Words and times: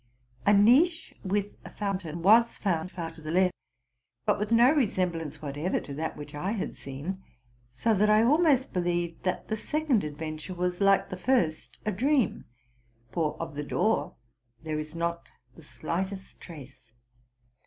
A 0.47 0.51
niche 0.55 1.13
with 1.23 1.57
a 1.63 1.69
fountain 1.69 2.23
was 2.23 2.57
found 2.57 2.89
far 2.91 3.11
to 3.11 3.21
the 3.21 3.29
left, 3.29 3.53
but 4.25 4.39
with 4.39 4.51
no 4.51 4.71
resemblance 4.71 5.43
whatever 5.43 5.79
to 5.79 5.93
that 5.93 6.17
which 6.17 6.33
I 6.33 6.53
had 6.53 6.73
seen; 6.75 7.21
so 7.69 7.93
that 7.93 8.09
I 8.09 8.23
almost 8.23 8.73
believed 8.73 9.21
that 9.25 9.47
the 9.49 9.55
second 9.55 10.03
adventure 10.03 10.55
was, 10.55 10.81
like 10.81 11.11
the 11.11 11.17
first, 11.17 11.77
a 11.85 11.91
dream, 11.91 12.45
for 13.11 13.39
of 13.39 13.53
the 13.53 13.61
door 13.63 14.15
there 14.63 14.79
is 14.79 14.95
not 14.95 15.29
the 15.55 15.61
slightest 15.61 16.41
trace. 16.41 16.93